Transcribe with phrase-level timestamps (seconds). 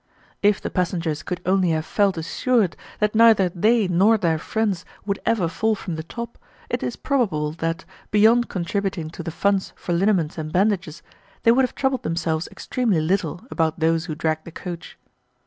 [0.41, 5.19] If the passengers could only have felt assured that neither they nor their friends would
[5.27, 6.39] ever fall from the top,
[6.71, 11.03] it is probable that, beyond contributing to the funds for liniments and bandages,
[11.43, 14.97] they would have troubled themselves extremely little about those who dragged the coach.